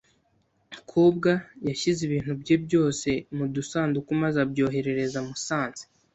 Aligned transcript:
Kobwa 0.89 1.31
yashyize 1.67 1.99
ibintu 2.07 2.31
bye 2.41 2.55
byose 2.65 3.09
mu 3.37 3.45
dusanduku 3.55 4.09
maze 4.21 4.37
abyoherereza 4.45 5.19
Musanze. 5.27 5.83